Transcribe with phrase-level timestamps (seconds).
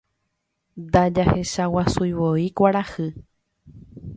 [0.85, 3.07] Ndajahechaguasúivoi kuarahy.